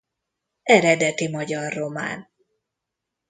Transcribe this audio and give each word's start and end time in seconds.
Eredeti 0.63 1.27
magyar 1.29 1.73
román. 1.73 2.27